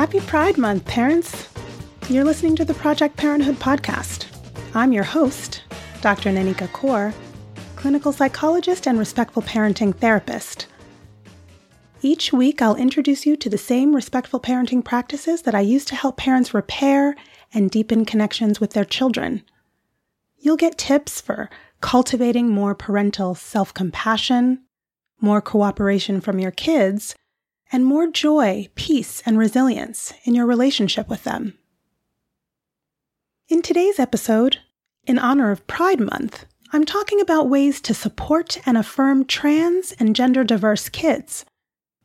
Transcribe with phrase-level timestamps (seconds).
[0.00, 1.46] Happy Pride Month, parents!
[2.08, 4.24] You're listening to the Project Parenthood podcast.
[4.74, 5.62] I'm your host,
[6.00, 6.30] Dr.
[6.30, 7.12] Nanika Coor,
[7.76, 10.68] clinical psychologist and respectful parenting therapist.
[12.00, 15.94] Each week, I'll introduce you to the same respectful parenting practices that I use to
[15.94, 17.14] help parents repair
[17.52, 19.42] and deepen connections with their children.
[20.38, 21.50] You'll get tips for
[21.82, 24.62] cultivating more parental self compassion,
[25.20, 27.16] more cooperation from your kids,
[27.72, 31.54] and more joy, peace, and resilience in your relationship with them.
[33.48, 34.58] In today's episode,
[35.06, 40.14] in honor of Pride Month, I'm talking about ways to support and affirm trans and
[40.14, 41.44] gender diverse kids.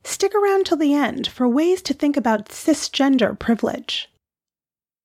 [0.02, 4.08] Stick around till the end for ways to think about cisgender privilege.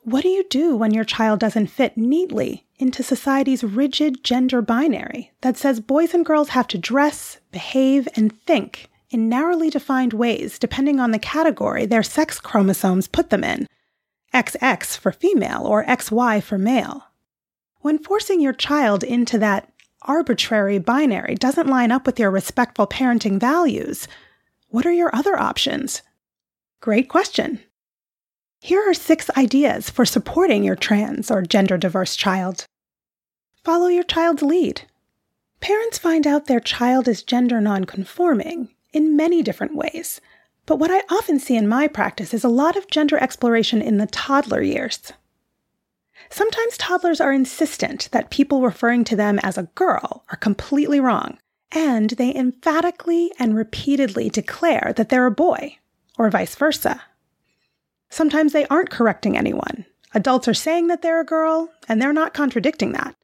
[0.03, 5.31] What do you do when your child doesn't fit neatly into society's rigid gender binary
[5.41, 10.57] that says boys and girls have to dress, behave, and think in narrowly defined ways
[10.57, 13.67] depending on the category their sex chromosomes put them in
[14.33, 17.07] XX for female or XY for male.
[17.81, 19.71] When forcing your child into that
[20.03, 24.07] arbitrary binary doesn't line up with your respectful parenting values,
[24.69, 26.01] what are your other options?
[26.79, 27.59] Great question.
[28.61, 32.65] Here are six ideas for supporting your trans or gender diverse child.
[33.63, 34.83] Follow your child's lead.
[35.59, 40.21] Parents find out their child is gender nonconforming in many different ways.
[40.65, 43.97] But what I often see in my practice is a lot of gender exploration in
[43.97, 45.13] the toddler years.
[46.29, 51.39] Sometimes toddlers are insistent that people referring to them as a girl are completely wrong,
[51.71, 55.77] and they emphatically and repeatedly declare that they're a boy,
[56.17, 57.01] or vice versa.
[58.09, 59.85] Sometimes they aren't correcting anyone.
[60.13, 63.15] Adults are saying that they're a girl, and they're not contradicting that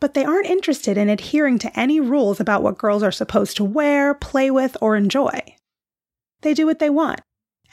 [0.00, 3.64] but they aren't interested in adhering to any rules about what girls are supposed to
[3.64, 5.40] wear, play with, or enjoy.
[6.42, 7.20] They do what they want,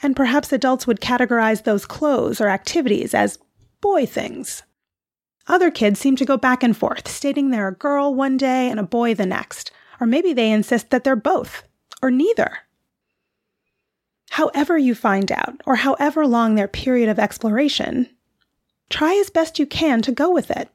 [0.02, 3.38] and perhaps adults would categorize those clothes or activities as
[3.80, 4.62] boy things.
[5.46, 8.78] Other kids seem to go back and forth, stating they're a girl one day and
[8.78, 11.64] a boy the next, or maybe they insist that they're both,
[12.00, 12.58] or neither.
[14.30, 18.08] However, you find out, or however long their period of exploration,
[18.88, 20.70] try as best you can to go with it.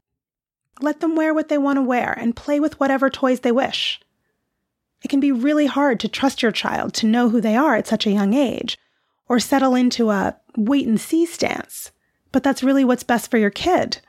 [0.80, 4.00] Let them wear what they want to wear and play with whatever toys they wish.
[5.02, 7.86] It can be really hard to trust your child to know who they are at
[7.86, 8.78] such a young age,
[9.28, 11.92] or settle into a wait and see stance,
[12.32, 14.00] but that's really what's best for your kid.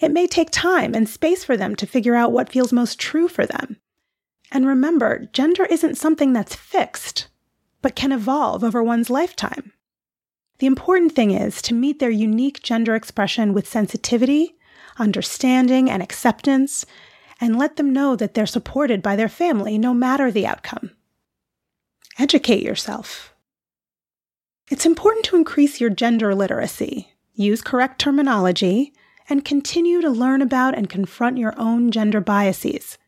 [0.00, 3.28] It may take time and space for them to figure out what feels most true
[3.28, 3.78] for them.
[4.50, 7.28] And remember, gender isn't something that's fixed,
[7.82, 9.72] but can evolve over one's lifetime.
[10.58, 14.56] The important thing is to meet their unique gender expression with sensitivity
[14.98, 16.84] understanding, and acceptance,
[17.40, 20.90] and let them know that they're supported by their family no matter the outcome.
[22.18, 23.34] Educate yourself.
[24.70, 28.92] It's important to increase your gender literacy, use correct terminology,
[29.28, 32.98] and continue to learn about and confront your own gender biases.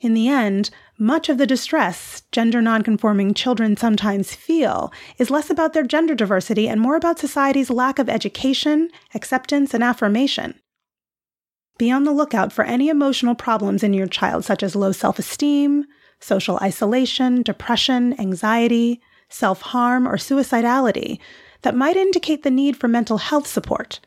[0.00, 5.72] In the end, much of the distress gender nonconforming children sometimes feel is less about
[5.72, 10.60] their gender diversity and more about society's lack of education, acceptance, and affirmation.
[11.78, 15.18] Be on the lookout for any emotional problems in your child, such as low self
[15.18, 15.84] esteem,
[16.20, 21.18] social isolation, depression, anxiety, self harm, or suicidality
[21.62, 24.00] that might indicate the need for mental health support.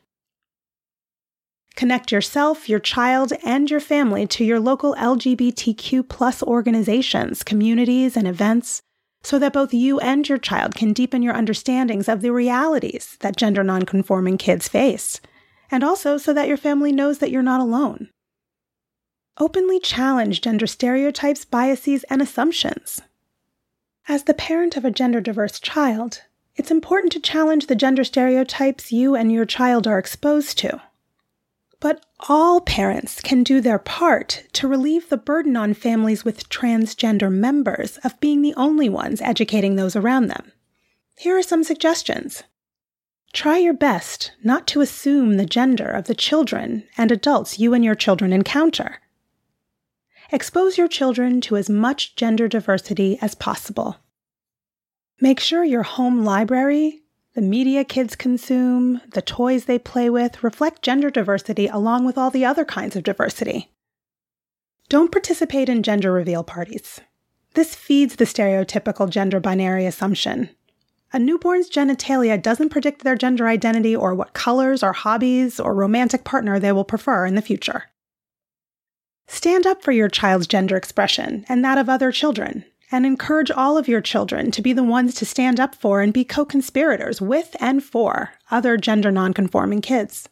[1.75, 8.81] Connect yourself, your child, and your family to your local LGBTQ organizations, communities, and events
[9.23, 13.37] so that both you and your child can deepen your understandings of the realities that
[13.37, 15.21] gender nonconforming kids face
[15.71, 18.09] and also so that your family knows that you're not alone.
[19.39, 23.01] Openly challenge gender stereotypes, biases, and assumptions.
[24.07, 26.23] As the parent of a gender diverse child,
[26.55, 30.81] it's important to challenge the gender stereotypes you and your child are exposed to.
[31.79, 37.31] But all parents can do their part to relieve the burden on families with transgender
[37.31, 40.51] members of being the only ones educating those around them.
[41.17, 42.43] Here are some suggestions.
[43.33, 47.83] Try your best not to assume the gender of the children and adults you and
[47.83, 48.99] your children encounter.
[50.31, 53.97] Expose your children to as much gender diversity as possible.
[55.19, 60.81] Make sure your home library, the media kids consume, the toys they play with reflect
[60.81, 63.71] gender diversity along with all the other kinds of diversity.
[64.89, 66.99] Don't participate in gender reveal parties.
[67.53, 70.49] This feeds the stereotypical gender binary assumption
[71.13, 76.23] a newborn's genitalia doesn't predict their gender identity or what colors or hobbies or romantic
[76.23, 77.85] partner they will prefer in the future.
[79.27, 83.77] Stand up for your child's gender expression and that of other children, and encourage all
[83.77, 87.21] of your children to be the ones to stand up for and be co conspirators
[87.21, 90.29] with and for other gender nonconforming kids.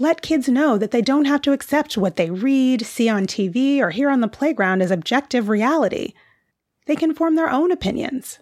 [0.00, 3.80] Let kids know that they don't have to accept what they read, see on TV,
[3.80, 6.14] or hear on the playground as objective reality.
[6.86, 8.38] They can form their own opinions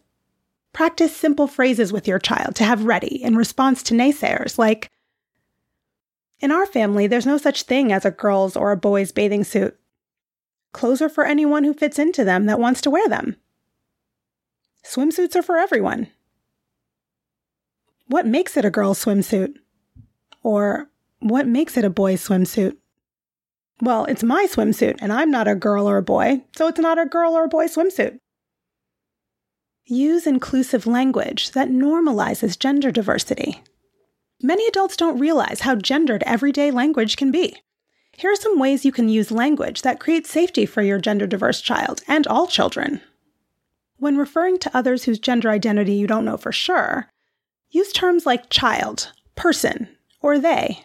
[0.77, 4.91] Practice simple phrases with your child to have ready in response to naysayers like,
[6.39, 9.75] In our family, there's no such thing as a girl's or a boy's bathing suit.
[10.73, 13.37] Clothes are for anyone who fits into them that wants to wear them.
[14.85, 16.09] Swimsuits are for everyone.
[18.09, 19.55] What makes it a girl's swimsuit?
[20.43, 20.91] Or
[21.21, 22.77] what makes it a boy's swimsuit?
[23.81, 26.99] Well, it's my swimsuit, and I'm not a girl or a boy, so it's not
[26.99, 28.19] a girl or a boy swimsuit.
[29.89, 33.63] Use inclusive language that normalizes gender diversity.
[34.43, 37.55] Many adults don't realize how gendered everyday language can be.
[38.11, 41.61] Here are some ways you can use language that creates safety for your gender diverse
[41.61, 43.01] child and all children.
[43.97, 47.07] When referring to others whose gender identity you don't know for sure,
[47.71, 49.87] use terms like child, person,
[50.21, 50.85] or they.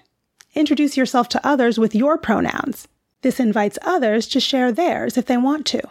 [0.54, 2.88] Introduce yourself to others with your pronouns.
[3.24, 5.82] This invites others to share theirs if they want to.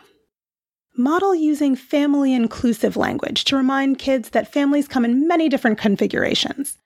[1.00, 6.76] Model using family inclusive language to remind kids that families come in many different configurations.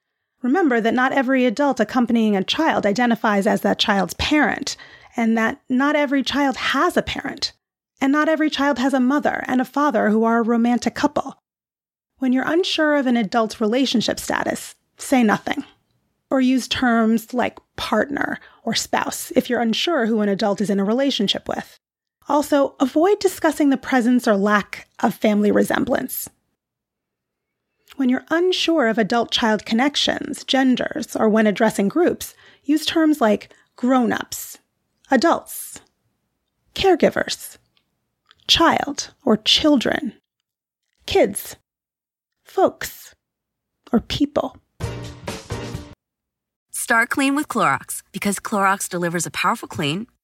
[0.40, 4.76] Remember that not every adult accompanying a child identifies as that child's parent,
[5.16, 7.54] and that not every child has a parent,
[8.00, 11.36] and not every child has a mother and a father who are a romantic couple.
[12.18, 15.64] When you're unsure of an adult's relationship status, say nothing.
[16.30, 20.78] Or use terms like partner or spouse if you're unsure who an adult is in
[20.78, 21.80] a relationship with.
[22.28, 26.28] Also, avoid discussing the presence or lack of family resemblance.
[27.96, 32.34] When you're unsure of adult child connections, genders, or when addressing groups,
[32.64, 34.58] use terms like grown ups,
[35.10, 35.80] adults,
[36.74, 37.58] caregivers,
[38.48, 40.14] child or children,
[41.06, 41.56] kids,
[42.44, 43.14] folks,
[43.92, 44.56] or people.
[46.70, 50.06] Start clean with Clorox because Clorox delivers a powerful clean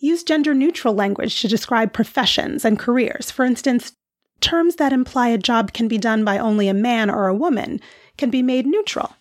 [0.00, 3.30] Use gender neutral language to describe professions and careers.
[3.30, 3.92] For instance,
[4.40, 7.80] terms that imply a job can be done by only a man or a woman
[8.16, 9.14] can be made neutral,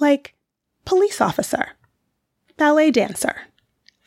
[0.00, 0.34] like
[0.84, 1.70] police officer,
[2.56, 3.42] ballet dancer,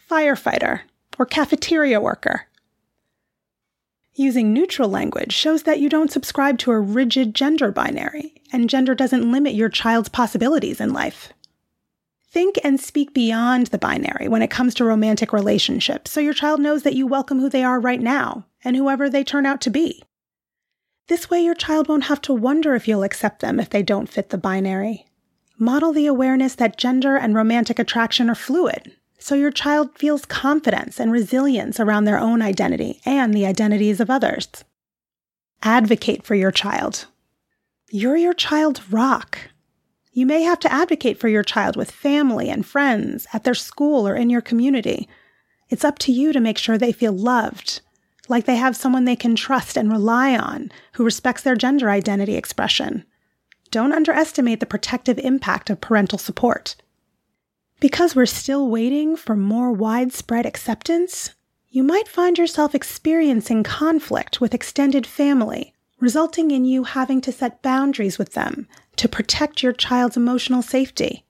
[0.10, 0.82] firefighter,
[1.18, 2.48] or cafeteria worker.
[4.16, 8.94] Using neutral language shows that you don't subscribe to a rigid gender binary, and gender
[8.94, 11.32] doesn't limit your child's possibilities in life.
[12.32, 16.60] Think and speak beyond the binary when it comes to romantic relationships so your child
[16.60, 19.72] knows that you welcome who they are right now and whoever they turn out to
[19.72, 20.04] be.
[21.08, 24.10] This way, your child won't have to wonder if you'll accept them if they don't
[24.10, 25.08] fit the binary.
[25.58, 31.00] Model the awareness that gender and romantic attraction are fluid, so your child feels confidence
[31.00, 34.48] and resilience around their own identity and the identities of others.
[35.64, 37.08] Advocate for your child.
[37.90, 39.50] You're your child's rock.
[40.20, 44.06] You may have to advocate for your child with family and friends, at their school,
[44.06, 45.08] or in your community.
[45.70, 47.80] It's up to you to make sure they feel loved,
[48.28, 52.36] like they have someone they can trust and rely on who respects their gender identity
[52.36, 53.06] expression.
[53.72, 56.76] Don't underestimate the protective impact of parental support.
[57.80, 61.34] Because we're still waiting for more widespread acceptance,
[61.70, 67.62] you might find yourself experiencing conflict with extended family, resulting in you having to set
[67.62, 68.68] boundaries with them
[69.00, 71.24] to protect your child's emotional safety.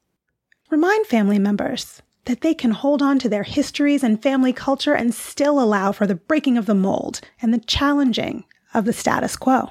[0.71, 5.13] Remind family members that they can hold on to their histories and family culture and
[5.13, 9.69] still allow for the breaking of the mold and the challenging of the status quo.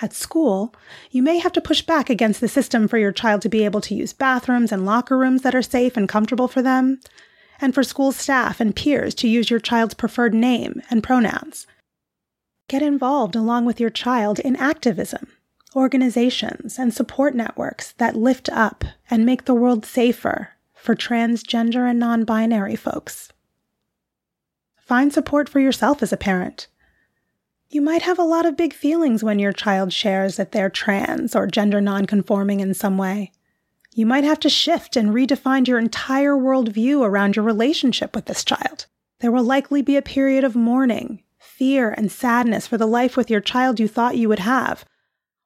[0.00, 0.72] At school,
[1.10, 3.80] you may have to push back against the system for your child to be able
[3.80, 7.00] to use bathrooms and locker rooms that are safe and comfortable for them,
[7.60, 11.66] and for school staff and peers to use your child's preferred name and pronouns.
[12.68, 15.26] Get involved along with your child in activism
[15.74, 21.98] organizations, and support networks that lift up and make the world safer for transgender and
[21.98, 23.32] non binary folks.
[24.78, 26.66] Find support for yourself as a parent.
[27.68, 31.36] You might have a lot of big feelings when your child shares that they're trans
[31.36, 33.30] or gender nonconforming in some way.
[33.94, 38.42] You might have to shift and redefine your entire worldview around your relationship with this
[38.42, 38.86] child.
[39.20, 43.30] There will likely be a period of mourning, fear, and sadness for the life with
[43.30, 44.84] your child you thought you would have,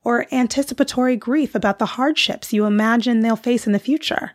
[0.05, 4.33] or anticipatory grief about the hardships you imagine they'll face in the future?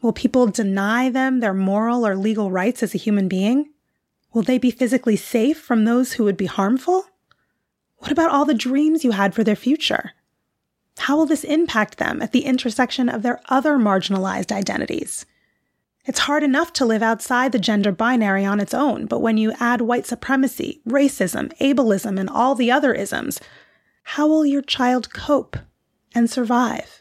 [0.00, 3.70] Will people deny them their moral or legal rights as a human being?
[4.32, 7.06] Will they be physically safe from those who would be harmful?
[7.98, 10.12] What about all the dreams you had for their future?
[10.98, 15.26] How will this impact them at the intersection of their other marginalized identities?
[16.04, 19.52] It's hard enough to live outside the gender binary on its own, but when you
[19.58, 23.40] add white supremacy, racism, ableism, and all the other isms,
[24.10, 25.56] how will your child cope
[26.14, 27.00] and survive?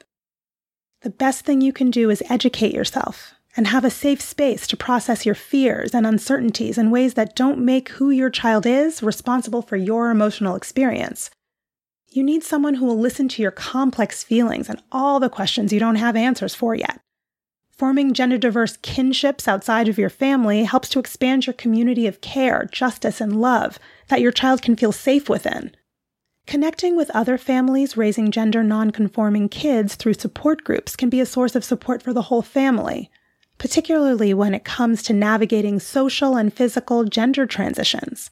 [1.01, 4.75] The best thing you can do is educate yourself and have a safe space to
[4.75, 9.61] process your fears and uncertainties in ways that don't make who your child is responsible
[9.61, 11.29] for your emotional experience.
[12.09, 15.79] You need someone who will listen to your complex feelings and all the questions you
[15.79, 16.99] don't have answers for yet.
[17.69, 22.67] Forming gender diverse kinships outside of your family helps to expand your community of care,
[22.71, 25.71] justice, and love that your child can feel safe within.
[26.47, 31.55] Connecting with other families raising gender nonconforming kids through support groups can be a source
[31.55, 33.09] of support for the whole family,
[33.57, 38.29] particularly when it comes to navigating social and physical gender transitions.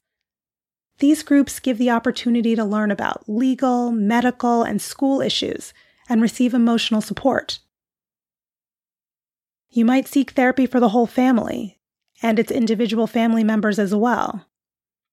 [0.98, 5.74] These groups give the opportunity to learn about legal, medical, and school issues
[6.08, 7.58] and receive emotional support.
[9.70, 11.80] You might seek therapy for the whole family
[12.22, 14.46] and its individual family members as well.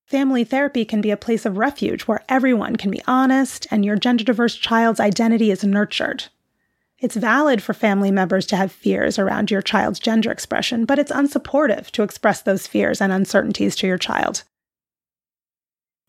[0.05, 3.95] Family therapy can be a place of refuge where everyone can be honest and your
[3.95, 6.25] gender diverse child's identity is nurtured.
[6.99, 11.11] It's valid for family members to have fears around your child's gender expression, but it's
[11.11, 14.43] unsupportive to express those fears and uncertainties to your child.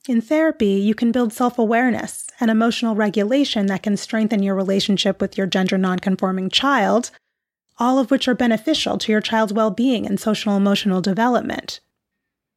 [0.09, 5.21] In therapy, you can build self awareness and emotional regulation that can strengthen your relationship
[5.21, 7.13] with your gender nonconforming child,
[7.79, 11.81] all of which are beneficial to your child's well being and social emotional development.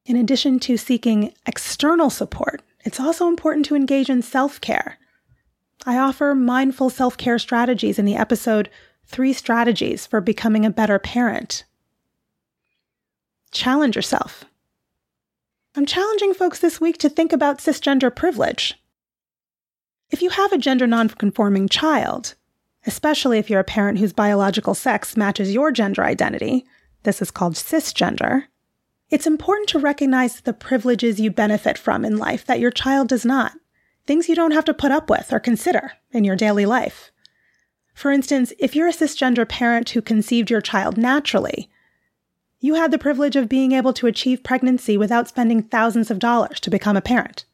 [0.06, 5.00] In addition to seeking external support, it's also important to engage in self care.
[5.86, 8.70] I offer mindful self care strategies in the episode
[9.08, 11.64] Three Strategies for Becoming a Better Parent.
[13.52, 14.46] Challenge yourself.
[15.76, 18.76] I'm challenging folks this week to think about cisgender privilege.
[20.12, 22.36] If you have a gender nonconforming child,
[22.86, 26.66] especially if you're a parent whose biological sex matches your gender identity,
[27.04, 28.44] this is called cisgender,
[29.10, 33.26] it's important to recognize the privileges you benefit from in life that your child does
[33.26, 33.54] not,
[34.08, 37.12] things you don't have to put up with or consider in your daily life.
[37.94, 41.70] For instance, if you're a cisgender parent who conceived your child naturally,
[42.60, 46.60] you had the privilege of being able to achieve pregnancy without spending thousands of dollars
[46.62, 47.46] to become a parent.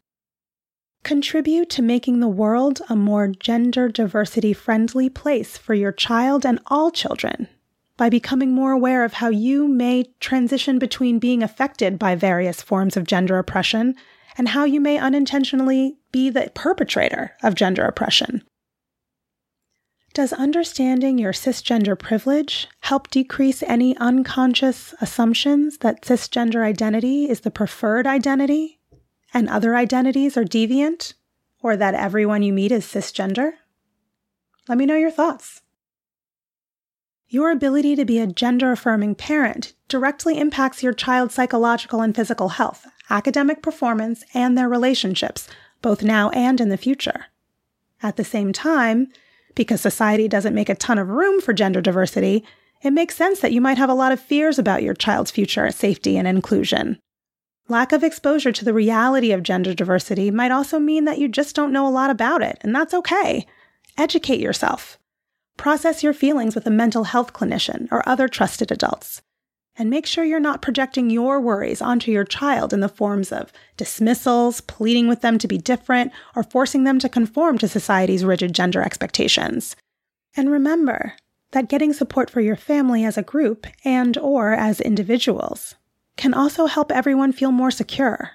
[1.04, 6.60] Contribute to making the world a more gender diversity friendly place for your child and
[6.68, 7.48] all children
[8.02, 12.98] by becoming more aware of how you may transition between being affected by various forms
[12.98, 13.94] of gender oppression
[14.40, 18.42] and how you may unintentionally be the perpetrator of gender oppression.
[20.16, 27.52] Does understanding your cisgender privilege help decrease any unconscious assumptions that cisgender identity is the
[27.52, 28.80] preferred identity
[29.32, 31.14] and other identities are deviant,
[31.62, 33.52] or that everyone you meet is cisgender?
[34.68, 35.61] Let me know your thoughts.
[37.34, 42.50] Your ability to be a gender affirming parent directly impacts your child's psychological and physical
[42.50, 45.48] health, academic performance, and their relationships,
[45.82, 47.28] both now and in the future.
[48.04, 49.08] At the same time,
[49.56, 52.44] because society doesn't make a ton of room for gender diversity,
[52.82, 55.72] it makes sense that you might have a lot of fears about your child's future
[55.72, 57.00] safety and inclusion.
[57.70, 61.56] Lack of exposure to the reality of gender diversity might also mean that you just
[61.56, 63.48] don't know a lot about it, and that's okay.
[63.98, 64.98] Educate yourself.
[65.58, 69.22] Process your feelings with a mental health clinician or other trusted adults.
[69.78, 73.54] And make sure you're not projecting your worries onto your child in the forms of
[73.78, 78.54] dismissals, pleading with them to be different, or forcing them to conform to society's rigid
[78.54, 79.76] gender expectations.
[80.36, 81.14] And remember
[81.52, 85.76] that getting support for your family as a group and or as individuals
[86.18, 88.32] can also help everyone feel more secure.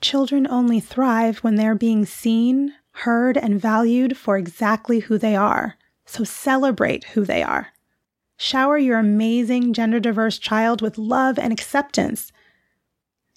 [0.00, 5.76] Children only thrive when they're being seen, heard, and valued for exactly who they are.
[6.04, 7.68] So celebrate who they are.
[8.36, 12.32] Shower your amazing gender diverse child with love and acceptance.